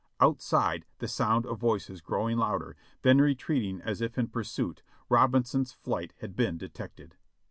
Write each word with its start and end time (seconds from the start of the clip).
Outside, 0.19 0.87
the 0.97 1.07
sound 1.07 1.45
of 1.45 1.59
voices 1.59 2.01
growing 2.01 2.37
louder, 2.39 2.75
then 3.03 3.19
retreating 3.19 3.81
as 3.81 4.01
if 4.01 4.17
in 4.17 4.29
pursuit, 4.29 4.79
showed 4.79 5.03
Robinson's 5.09 5.73
flight 5.73 6.15
had 6.21 6.35
been 6.35 6.57
detected. 6.57 7.17